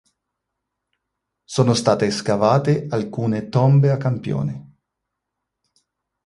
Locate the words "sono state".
1.43-2.09